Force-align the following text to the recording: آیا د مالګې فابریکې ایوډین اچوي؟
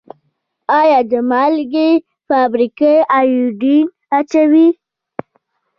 آیا 0.79 0.99
د 1.11 1.13
مالګې 1.29 1.89
فابریکې 2.27 2.93
ایوډین 3.17 3.85
اچوي؟ 4.19 4.67